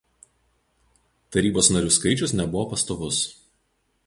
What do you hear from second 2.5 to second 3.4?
pastovus.